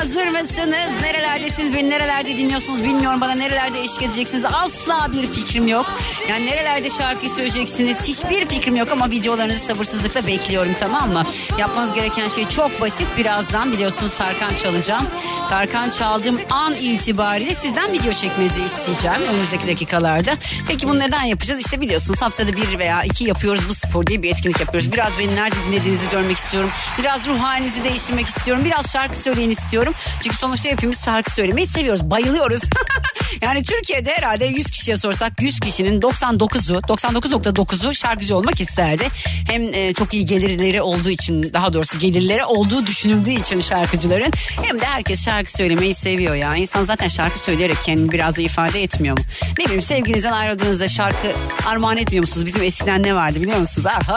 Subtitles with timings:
[0.00, 1.02] Hazır mısınız?
[1.02, 1.74] Nerelerdesiniz?
[1.74, 3.20] Beni nerelerde dinliyorsunuz bilmiyorum.
[3.20, 4.44] Bana nerelerde eşlik edeceksiniz?
[4.44, 5.86] Asla bir fikrim yok.
[6.28, 8.08] Yani nerelerde şarkı söyleyeceksiniz?
[8.08, 11.22] Hiçbir fikrim yok ama videolarınızı sabırsızlıkla bekliyorum tamam mı?
[11.58, 13.06] Yapmanız gereken şey çok basit.
[13.18, 15.06] Birazdan biliyorsunuz Tarkan çalacağım.
[15.50, 20.32] Tarkan çaldığım an itibariyle sizden video çekmenizi isteyeceğim önümüzdeki dakikalarda.
[20.68, 21.60] Peki bunu neden yapacağız?
[21.60, 24.92] İşte biliyorsunuz haftada bir veya iki yapıyoruz bu spor diye bir etkinlik yapıyoruz.
[24.92, 26.70] Biraz beni nerede dinlediğinizi görmek istiyorum.
[26.98, 28.64] Biraz ruh halinizi değiştirmek istiyorum.
[28.64, 29.89] Biraz şarkı söyleyin istiyorum.
[30.22, 32.10] Çünkü sonuçta hepimiz şarkı söylemeyi seviyoruz.
[32.10, 32.60] Bayılıyoruz.
[33.42, 39.08] yani Türkiye'de herhalde 100 kişiye sorsak 100 kişinin 99'u 99.9'u şarkıcı olmak isterdi.
[39.50, 44.80] Hem e, çok iyi gelirleri olduğu için daha doğrusu gelirleri olduğu düşünüldüğü için şarkıcıların hem
[44.80, 46.56] de herkes şarkı söylemeyi seviyor ya.
[46.56, 49.24] İnsan zaten şarkı söyleyerek kendini biraz da ifade etmiyor mu?
[49.58, 51.32] Ne bileyim sevginizden ayrıldığınızda şarkı
[51.66, 52.46] armağan etmiyor musunuz?
[52.46, 53.86] Bizim eskiden ne vardı biliyor musunuz?
[53.86, 54.14] Aha,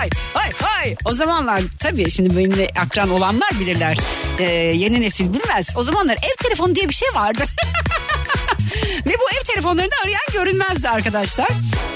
[0.00, 0.96] ay, ay, ay.
[1.04, 3.98] O zamanlar tabii şimdi benimle akran olanlar bilirler.
[4.38, 5.68] Ee, yeni nesil bilmez.
[5.76, 7.44] O zamanlar ev telefonu diye bir şey vardı.
[9.06, 11.48] Ve bu ev telefonlarını arayan görünmezdi arkadaşlar.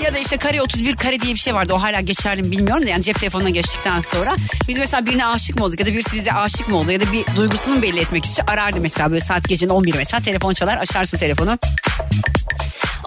[0.04, 1.72] Ya da işte kare 31 kare diye bir şey vardı.
[1.72, 4.36] O hala geçerli mi bilmiyorum da yani cep telefonuna geçtikten sonra.
[4.68, 7.12] Biz mesela birine aşık mı olduk ya da birisi bize aşık mı oldu ya da
[7.12, 11.18] bir duygusunu belli etmek için arardı mesela böyle saat gecenin 11 mesela telefon çalar açarsın
[11.18, 11.58] telefonu.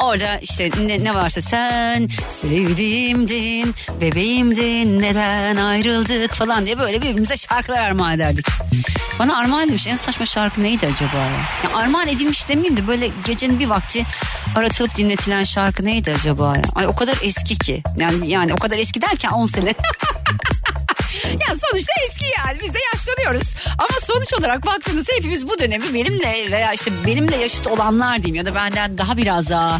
[0.01, 7.81] Orada işte ne, ne varsa sen sevdiğimdin, bebeğimdin, neden ayrıldık falan diye böyle birbirimize şarkılar
[7.81, 8.45] armağan ederdik.
[9.19, 11.31] Bana armağan edilmiş en saçma şarkı neydi acaba ya?
[11.63, 14.03] ya armağan edilmiş demeyeyim de böyle gecenin bir vakti
[14.55, 16.63] aratılıp dinletilen şarkı neydi acaba ya?
[16.75, 17.83] Ay o kadar eski ki.
[17.97, 19.73] Yani, yani o kadar eski derken 10 sene.
[21.55, 23.55] Sonuçta eski yani biz de yaşlanıyoruz.
[23.77, 28.45] Ama sonuç olarak baktığınızda hepimiz bu dönemi benimle veya işte benimle yaşıt olanlar diyeyim ya
[28.45, 29.79] da benden daha biraz daha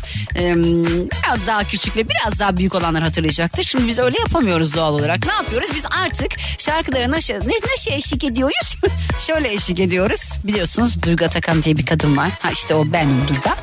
[1.24, 3.64] biraz daha küçük ve biraz daha büyük olanlar hatırlayacaktır.
[3.64, 5.26] Şimdi biz öyle yapamıyoruz doğal olarak.
[5.26, 5.70] Ne yapıyoruz?
[5.76, 8.76] Biz artık şarkılara nasıl, nasıl eşlik ediyoruz?
[9.20, 10.22] Şöyle eşlik ediyoruz.
[10.44, 12.30] Biliyorsunuz Durga Takan diye bir kadın var.
[12.40, 13.58] Ha işte o benim Durga.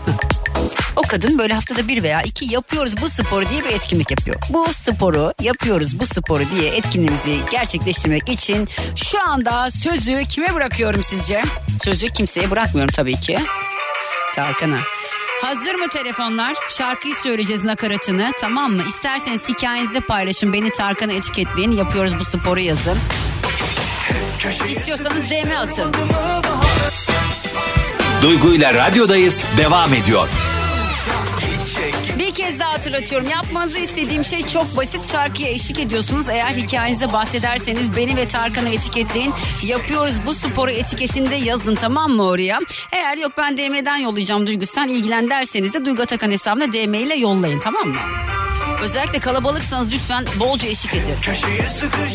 [0.96, 4.36] O kadın böyle haftada bir veya iki yapıyoruz bu sporu diye bir etkinlik yapıyor.
[4.50, 11.42] Bu sporu yapıyoruz bu sporu diye etkinliğimizi gerçekleştirmek için şu anda sözü kime bırakıyorum sizce?
[11.84, 13.38] Sözü kimseye bırakmıyorum tabii ki.
[14.34, 14.78] Tarkan'a.
[15.42, 16.54] Hazır mı telefonlar?
[16.68, 18.82] Şarkıyı söyleyeceğiz nakaratını tamam mı?
[18.88, 20.52] İsterseniz hikayenizi paylaşın.
[20.52, 21.70] Beni Tarkan'a etiketleyin.
[21.70, 22.98] Yapıyoruz bu sporu yazın.
[24.68, 25.94] İstiyorsanız DM atın.
[28.22, 30.28] Duygu ile radyodayız devam ediyor.
[32.18, 33.28] Bir kez daha hatırlatıyorum.
[33.28, 35.12] Yapmanızı istediğim şey çok basit.
[35.12, 36.28] Şarkıya eşlik ediyorsunuz.
[36.28, 39.32] Eğer hikayenize bahsederseniz beni ve Tarkan'ı etiketleyin.
[39.62, 42.60] Yapıyoruz bu sporu etiketinde yazın tamam mı oraya?
[42.92, 47.14] Eğer yok ben DM'den yollayacağım Duygu sen ilgilen derseniz de Duygu Atakan hesabına DM ile
[47.14, 48.00] yollayın tamam mı?
[48.82, 51.14] Özellikle kalabalıksanız lütfen bolca eşlik edin.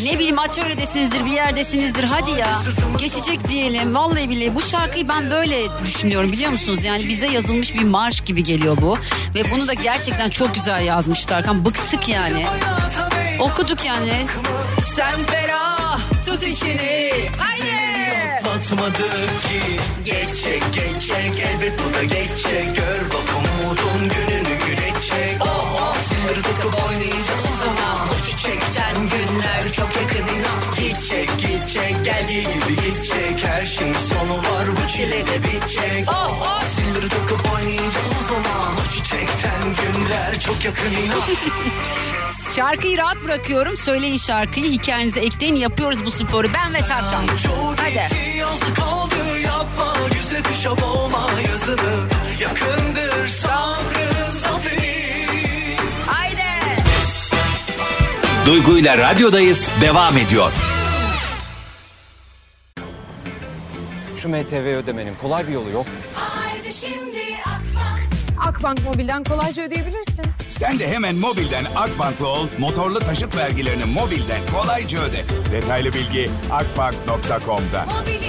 [0.03, 2.61] Ne bileyim atölyedesinizdir bir yerdesinizdir hadi ya.
[2.99, 3.95] Geçecek diyelim.
[3.95, 6.83] Vallahi billahi bu şarkıyı ben böyle düşünüyorum biliyor musunuz?
[6.83, 8.97] Yani bize yazılmış bir marş gibi geliyor bu.
[9.35, 11.65] Ve bunu da gerçekten çok güzel yazmış Tarkan.
[11.65, 12.45] Bıktık yani.
[13.39, 14.13] Okuduk yani.
[14.95, 17.11] Sen ferah tut içini.
[17.37, 17.73] Haydi.
[18.57, 19.07] Atmadı
[19.47, 19.61] ki
[20.03, 25.95] Geçecek Geçecek elbet bu da geçecek Gör bak umudun gününü gülecek Oh oh
[26.33, 32.75] sinir takıp oynayacağız o zaman O çiçekten günler çok yakın inan Gidecek gidecek geldiği gibi
[32.75, 38.33] gidecek Her şeyin sonu var bu çile de bitecek Oh oh sinir takıp oynayacağız o
[38.33, 41.21] zaman O çiçekten günler çok yakın inan
[42.55, 43.77] Şarkıyı rahat bırakıyorum.
[43.77, 44.71] Söyleyin şarkıyı.
[44.71, 45.55] Hikayenize ekleyin.
[45.55, 46.47] Yapıyoruz bu sporu.
[46.53, 47.27] Ben ve Tarkan.
[47.77, 48.07] Hadi.
[48.79, 52.09] kaldı yapma Güzel kışa boğma yazını
[52.39, 54.12] Yakındır sabrın
[58.45, 60.51] Duygu ile radyodayız devam ediyor.
[64.17, 64.53] Şu MTV
[64.83, 65.85] ödemenin kolay bir yolu yok.
[68.47, 70.25] Akbank Mobil'den kolayca ödeyebilirsin.
[70.49, 75.23] Sen de hemen mobilden Akbank'la ol, motorlu taşıt vergilerini mobilden kolayca öde.
[75.51, 77.85] Detaylı bilgi akbank.com'da.
[77.99, 78.22] Mobilin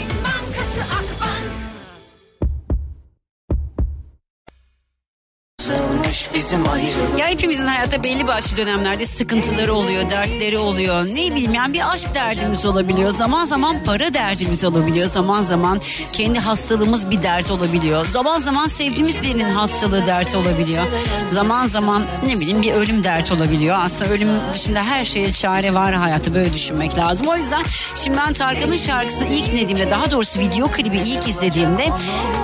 [6.35, 11.07] bizim ayrılık Ya hepimizin hayatta belli başlı dönemlerde sıkıntıları oluyor, dertleri oluyor.
[11.07, 13.11] Ne bileyim yani bir aşk derdimiz olabiliyor.
[13.11, 15.07] Zaman zaman para derdimiz olabiliyor.
[15.07, 15.81] Zaman zaman
[16.13, 18.07] kendi hastalığımız bir dert olabiliyor.
[18.07, 20.87] Zaman zaman sevdiğimiz birinin hastalığı dert olabiliyor.
[21.31, 23.77] Zaman zaman ne bileyim bir ölüm dert olabiliyor.
[23.81, 27.27] Aslında ölüm dışında her şeye çare var hayatta böyle düşünmek lazım.
[27.27, 27.63] O yüzden
[27.95, 31.89] şimdi ben Tarkan'ın şarkısını ilk dinlediğimde daha doğrusu video klibi ilk izlediğimde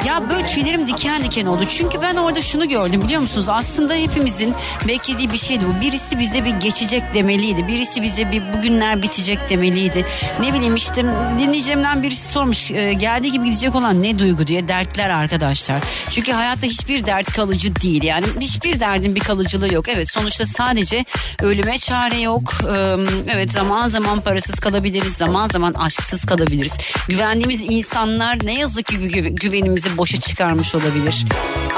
[0.06, 1.64] ya böyle tüylerim diken diken oldu.
[1.68, 3.46] Çünkü ben orada şunu gördüm biliyor musunuz?
[3.48, 4.54] Aslında hepimizin
[4.88, 5.80] beklediği bir şeydi bu.
[5.80, 7.68] Birisi bize bir geçecek demeliydi.
[7.68, 10.04] Birisi bize bir bugünler bitecek demeliydi.
[10.40, 11.04] Ne bileyim işte
[11.38, 12.70] dinleyeceğimden birisi sormuş.
[12.70, 15.82] e, geldiği gibi gidecek olan ne duygu diye dertler arkadaşlar.
[16.10, 18.02] Çünkü hayatta hiçbir dert kalıcı değil.
[18.02, 19.88] Yani hiçbir derdin bir kalıcılığı yok.
[19.88, 21.04] Evet sonuçta sadece
[21.42, 22.52] ölüme çare yok.
[22.76, 22.96] Ee,
[23.28, 25.12] Evet zaman zaman parasız kalabiliriz.
[25.12, 26.72] Zaman zaman aşksız kalabiliriz.
[27.08, 31.24] Güvendiğimiz insanlar ne yazık ki gü- güvenimizi boşa çıkarmış olabilir.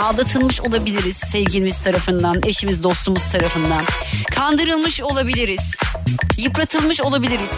[0.03, 1.92] Aldatılmış olabiliriz sevgilimiz tarafından,
[2.47, 3.85] eşimiz, dostumuz tarafından.
[4.35, 5.75] Kandırılmış olabiliriz.
[6.39, 7.51] Yıpratılmış olabiliriz.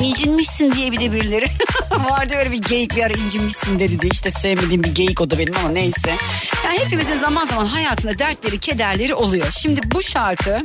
[0.00, 1.46] İncinmişsin diye bir de birileri.
[2.10, 5.38] Vardı öyle bir geyik bir ara incinmişsin dedi de işte sevmediğim bir geyik o da
[5.38, 6.16] benim ama neyse.
[6.64, 9.50] Yani hepimizin zaman zaman hayatında dertleri, kederleri oluyor.
[9.50, 10.62] Şimdi bu şarkı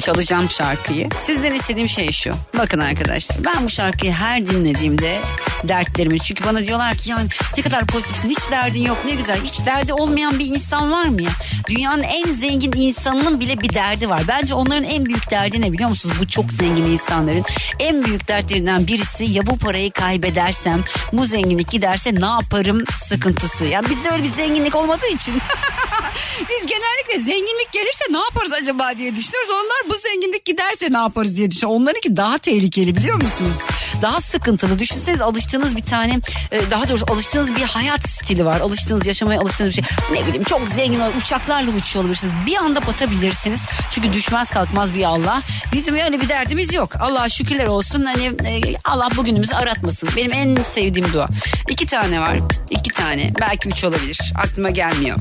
[0.00, 1.08] çalacağım şarkıyı.
[1.20, 2.34] Sizden istediğim şey şu.
[2.58, 5.18] Bakın arkadaşlar ben bu şarkıyı her dinlediğimde
[5.64, 9.66] dertlerimi çünkü bana diyorlar ki yani ne kadar pozitifsin hiç derdin yok ne güzel hiç
[9.66, 11.30] derdi olmayan bir insan var mı ya?
[11.68, 14.22] Dünyanın en zengin insanının bile bir derdi var.
[14.28, 16.16] Bence onların en büyük derdi ne biliyor musunuz?
[16.20, 17.44] Bu çok zengin insanların
[17.78, 20.80] en büyük dertlerinden birisi ya bu parayı kaybedersem
[21.12, 23.64] bu zenginlik giderse ne yaparım sıkıntısı.
[23.64, 25.34] Ya bizde öyle bir zenginlik olmadığı için
[26.50, 29.50] biz genellikle zenginlik gelirse ne yaparız acaba diye düşünüyoruz.
[29.50, 31.80] Onlar bu zenginlik giderse ne yaparız diye düşünüyor.
[31.80, 33.58] Onlarınki daha tehlikeli biliyor musunuz?
[34.02, 34.78] Daha sıkıntılı.
[34.78, 36.20] Düşünseniz alıştığınız bir tane
[36.52, 38.60] e, daha doğrusu alıştığınız bir hayat stili var.
[38.60, 39.84] Alıştığınız yaşamaya alıştığınız bir şey.
[40.12, 42.34] Ne bileyim çok zengin ol- uçaklarla uçuyor olabilirsiniz.
[42.46, 43.66] Bir anda batabilirsiniz.
[43.90, 45.42] Çünkü düşmez kalkmaz bir Allah.
[45.72, 46.96] Bizim öyle bir derdimiz yok.
[47.00, 48.04] Allah'a şükürler olsun.
[48.04, 50.08] Hani e, Allah bugünümüzü aratmasın.
[50.16, 51.28] Benim en sevdiğim dua.
[51.68, 52.38] İki tane var.
[52.70, 53.32] İki tane.
[53.40, 54.18] Belki üç olabilir.
[54.36, 55.16] Aklıma gelmiyor.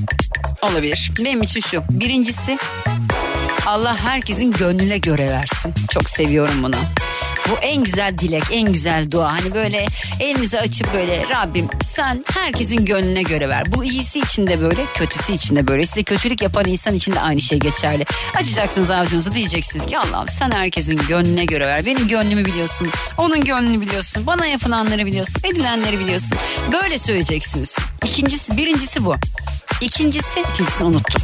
[0.61, 1.11] Olabilir.
[1.19, 1.83] Benim için şu.
[1.89, 2.57] Birincisi
[3.65, 5.73] Allah herkesin gönlüne göre versin.
[5.91, 6.75] Çok seviyorum bunu.
[7.49, 9.33] Bu en güzel dilek, en güzel dua.
[9.33, 9.85] Hani böyle
[10.19, 13.73] elinizi açıp böyle Rabbim sen herkesin gönlüne göre ver.
[13.73, 15.85] Bu iyisi için de böyle, kötüsü için de böyle.
[15.85, 18.05] Size kötülük yapan insan için de aynı şey geçerli.
[18.35, 21.85] Açacaksınız avucunuzu diyeceksiniz ki Allah'ım sen herkesin gönlüne göre ver.
[21.85, 26.37] Benim gönlümü biliyorsun, onun gönlünü biliyorsun, bana yapılanları biliyorsun, edilenleri biliyorsun.
[26.71, 27.75] Böyle söyleyeceksiniz.
[28.05, 29.15] İkincisi, birincisi bu.
[29.81, 31.21] İkincisi, ikincisini unuttum.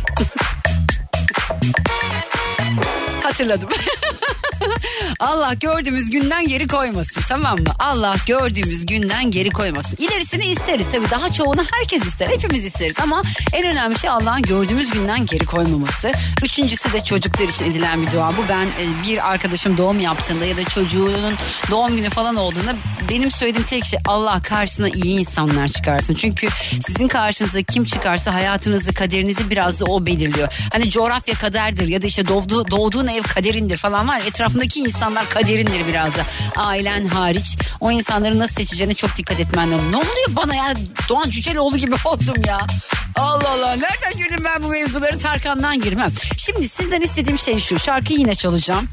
[3.23, 3.69] Hatırladım.
[5.19, 7.65] Allah gördüğümüz günden geri koymasın tamam mı?
[7.79, 9.97] Allah gördüğümüz günden geri koymasın.
[9.97, 13.21] İlerisini isteriz tabii daha çoğunu herkes ister hepimiz isteriz ama
[13.53, 16.11] en önemli şey Allah'ın gördüğümüz günden geri koymaması.
[16.44, 18.41] Üçüncüsü de çocuklar için edilen bir dua bu.
[18.49, 21.33] Ben e, bir arkadaşım doğum yaptığında ya da çocuğunun
[21.71, 22.75] doğum günü falan olduğunda
[23.09, 26.13] benim söylediğim tek şey Allah karşısına iyi insanlar çıkarsın.
[26.13, 26.47] Çünkü
[26.88, 30.67] sizin karşınıza kim çıkarsa hayatınızı kaderinizi biraz da o belirliyor.
[30.73, 34.21] Hani coğrafya kaderdir ya da işte doğduğu, doğduğun ev kaderindir falan var.
[34.27, 36.21] Etrafındaki insanlar kaderindir biraz da.
[36.55, 39.92] Ailen hariç o insanları nasıl seçeceğine çok dikkat etmen lazım.
[39.92, 40.73] Ne oluyor bana ya
[41.09, 42.57] Doğan Cüceloğlu gibi oldum ya.
[43.16, 46.09] Allah Allah nereden girdim ben bu mevzuları Tarkan'dan girmem.
[46.37, 48.89] Şimdi sizden istediğim şey şu şarkıyı yine çalacağım.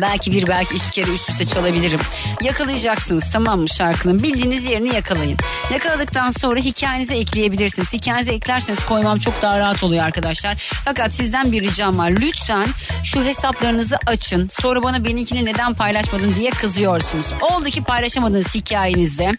[0.00, 2.00] Belki bir belki iki kere üst üste çalabilirim.
[2.42, 4.22] Yakalayacaksınız tamam mı şarkının?
[4.22, 5.38] Bildiğiniz yerini yakalayın.
[5.72, 7.92] Yakaladıktan sonra hikayenize ekleyebilirsiniz.
[7.92, 10.54] Hikayenize eklerseniz koymam çok daha rahat oluyor arkadaşlar.
[10.84, 12.10] Fakat sizden bir ricam var.
[12.10, 12.66] Lütfen
[13.04, 14.50] şu hesaplarınızı açın.
[14.60, 17.26] Sonra bana benimkini neden paylaşmadın diye kızıyorsunuz.
[17.40, 19.32] Oldu ki paylaşamadığınız hikayenizde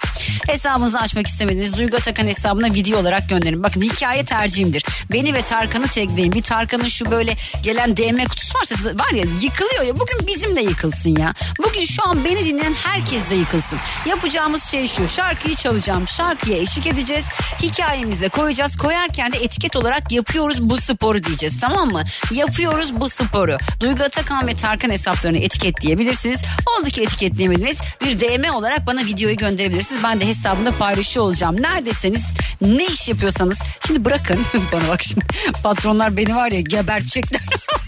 [0.48, 3.64] hesabınızı açmak istemediğiniz Duygu Atakan hesabına video olarak gönderin.
[3.64, 4.86] Bakın hikaye tercihimdir.
[5.12, 6.32] Beni ve Tarkan'ı tagleyin.
[6.34, 10.00] Bir Tarkan'ın şu böyle gelen DM kutusu varsa var ya yıkılıyor ya.
[10.00, 11.34] Bugün bizim de yıkılsın ya.
[11.64, 13.80] Bugün şu an beni dinleyen herkes de yıkılsın.
[14.06, 15.08] Yapacağımız şey şu.
[15.08, 16.08] Şarkıyı çalacağım.
[16.08, 17.26] Şarkıya eşlik edeceğiz.
[17.62, 18.78] Hikayemize koyacağız.
[18.78, 21.60] Koyarken de etiket olarak yapıyoruz bu sporu diyeceğiz.
[21.60, 22.04] Tamam mı?
[22.32, 23.58] Yapıyoruz bu sporu.
[23.80, 26.42] Duygu Atakan ve Tarkan hesaplarını etiketleyebilirsiniz.
[26.66, 27.78] Oldu ki etiketleyemediniz.
[28.06, 30.04] Bir DM olarak bana videoyu gönderebilirsiniz.
[30.04, 31.62] Ben de hesabımda paylaşıyor olacağım.
[31.62, 32.24] Neredesiniz?
[32.62, 33.60] Ne iş yapıyorsanız.
[33.88, 34.40] Şimdi bırakın.
[34.74, 35.26] bana bak şimdi.
[35.64, 37.42] Patronlar beni var ya gebertecekler.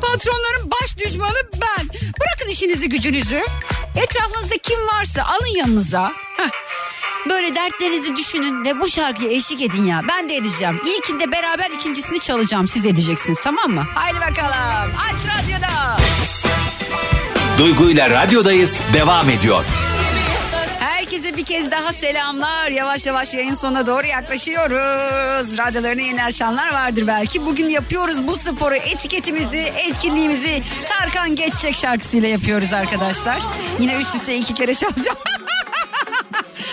[0.00, 1.88] Patronların baş düşmanı ben.
[1.88, 3.42] Bırakın işinizi gücünüzü.
[3.96, 6.12] Etrafınızda kim varsa alın yanınıza.
[7.28, 10.02] Böyle dertlerinizi düşünün ve bu şarkıya eşlik edin ya.
[10.08, 10.80] Ben de edeceğim.
[10.86, 12.68] İlkinde beraber ikincisini çalacağım.
[12.68, 13.86] Siz edeceksiniz tamam mı?
[13.94, 14.92] Haydi bakalım.
[15.08, 15.96] Aç radyoda.
[17.58, 19.64] Duygu ile radyodayız devam ediyor.
[21.26, 22.70] Herkese bir kez daha selamlar.
[22.70, 25.58] Yavaş yavaş yayın sonuna doğru yaklaşıyoruz.
[25.58, 27.46] Radyolarını yeni açanlar vardır belki.
[27.46, 33.42] Bugün yapıyoruz bu sporu, etiketimizi, etkinliğimizi Tarkan Geçecek şarkısıyla yapıyoruz arkadaşlar.
[33.80, 35.18] Yine üst üste iki kere çalacağım.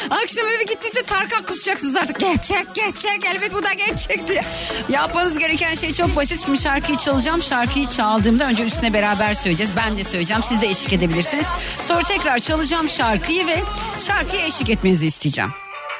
[0.10, 2.19] Akşam eve gittiyse Tarkan kusacaksınız artık.
[2.19, 4.41] Geçecek, geçecek, elbet bu da geçecek diye.
[4.89, 6.45] Yapmanız gereken şey çok basit.
[6.45, 7.43] Şimdi şarkıyı çalacağım.
[7.43, 9.72] Şarkıyı çaldığımda önce üstüne beraber söyleyeceğiz.
[9.77, 10.43] Ben de söyleyeceğim.
[10.43, 11.45] Siz de eşlik edebilirsiniz.
[11.81, 13.60] Sonra tekrar çalacağım şarkıyı ve
[14.00, 15.51] şarkıya eşlik etmenizi isteyeceğim.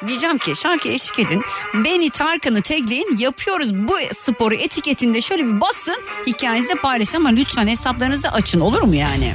[0.06, 1.42] Diyeceğim ki şarkıya eşlik edin.
[1.74, 3.18] Beni Tarkan'ı tagleyin.
[3.18, 6.02] Yapıyoruz bu sporu etiketinde şöyle bir basın.
[6.26, 9.34] Hikayenizde paylaşın ama lütfen hesaplarınızı açın olur mu yani?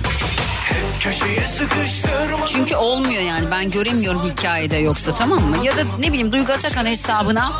[0.99, 5.65] Köşeye sıkıştırma Çünkü olmuyor yani ben göremiyorum hikayede yoksa tamam mı?
[5.65, 7.51] Ya da ne bileyim Duygu Atakan hesabına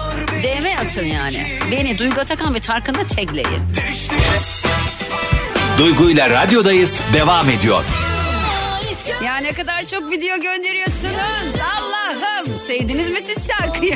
[0.43, 1.59] DM atın yani.
[1.71, 3.61] Beni Duygu Atakan ve Tarkan'ı tagleyin.
[5.77, 7.83] Duygu ile radyodayız devam ediyor.
[9.23, 11.58] Ya ne kadar çok video gönderiyorsunuz.
[12.67, 13.95] Sevdiniz mi siz şarkıyı?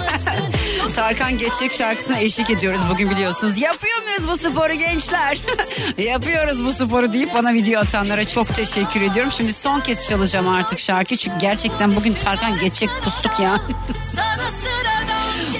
[0.95, 3.61] Tarkan Geçecek şarkısına eşlik ediyoruz bugün biliyorsunuz.
[3.61, 5.41] Yapıyor muyuz bu sporu gençler?
[5.97, 9.31] Yapıyoruz bu sporu deyip bana video atanlara çok teşekkür ediyorum.
[9.31, 13.57] Şimdi son kez çalacağım artık şarkı çünkü gerçekten bugün Tarkan Geçecek kustuk ya.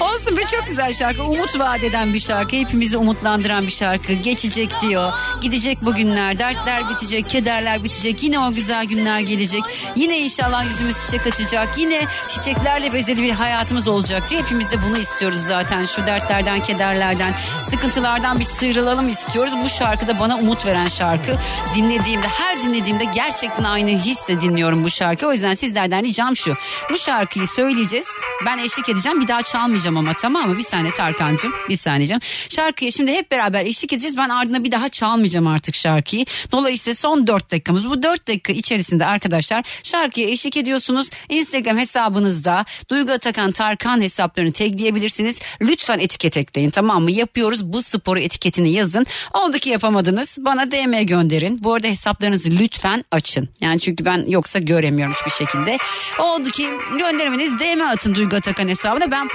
[0.14, 1.24] Olsun be çok güzel şarkı.
[1.24, 2.56] Umut vaat eden bir şarkı.
[2.56, 4.12] Hepimizi umutlandıran bir şarkı.
[4.12, 5.12] Geçecek diyor.
[5.40, 6.38] Gidecek bu günler.
[6.38, 7.28] Dertler bitecek.
[7.28, 8.22] Kederler bitecek.
[8.22, 9.62] Yine o güzel günler gelecek.
[9.96, 11.68] Yine inşallah yüzümüz çiçek açacak.
[11.78, 14.42] Yine çiçeklerle bezeli bir hayatımız olacak diyor.
[14.42, 15.84] Hepimiz de bunu istiyoruz zaten.
[15.84, 19.52] Şu dertlerden, kederlerden, sıkıntılardan bir sıyrılalım istiyoruz.
[19.64, 21.32] Bu şarkı da bana umut veren şarkı.
[21.74, 25.28] Dinlediğimde, her dinlediğimde gerçekten aynı hisle dinliyorum bu şarkıyı.
[25.28, 26.54] O yüzden sizlerden ricam şu.
[26.90, 28.08] Bu şarkıyı söyleyeceğiz.
[28.46, 29.20] Ben eşlik edeceğim.
[29.20, 30.58] Bir daha çalmayacağım ama tamam mı?
[30.58, 31.52] Bir saniye Tarkan'cığım.
[31.68, 32.22] Bir saniye canım.
[32.48, 34.16] Şarkıya şimdi hep beraber eşlik edeceğiz.
[34.16, 36.24] Ben ardına bir daha çalmayacağım artık şarkıyı.
[36.52, 37.90] Dolayısıyla son 4 dakikamız.
[37.90, 41.10] Bu 4 dakika içerisinde arkadaşlar şarkıya eşlik ediyorsunuz.
[41.28, 45.40] Instagram hesabınızda Duygu Atakan Tarkan hesaplarını tagleyebilirsiniz.
[45.62, 47.10] Lütfen etiket ekleyin tamam mı?
[47.10, 49.06] Yapıyoruz bu sporu etiketini yazın.
[49.34, 50.38] Oldu ki yapamadınız.
[50.40, 51.64] Bana DM gönderin.
[51.64, 53.48] Bu arada hesaplarınızı lütfen açın.
[53.60, 55.78] Yani çünkü ben yoksa göremiyorum hiçbir şekilde.
[56.18, 56.68] Oldu ki
[56.98, 59.10] göndermeniz DM atın Duygu Atakan hesabına.
[59.10, 59.28] Ben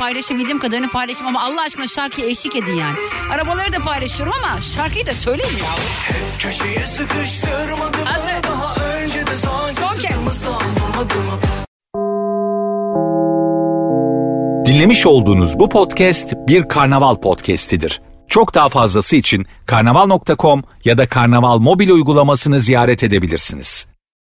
[0.59, 2.97] paylaşabildiğim kadarını paylaşayım ama Allah aşkına şarkıya eşlik edin yani.
[3.31, 5.75] Arabaları da paylaşıyorum ama şarkıyı da söyleyin ya.
[6.39, 8.43] Köşeye sıkıştırmadı Hazır.
[8.43, 10.45] Daha önce de sanki Son kez.
[14.65, 18.01] Dinlemiş olduğunuz bu podcast bir karnaval podcastidir.
[18.27, 23.87] Çok daha fazlası için karnaval.com ya da karnaval mobil uygulamasını ziyaret edebilirsiniz.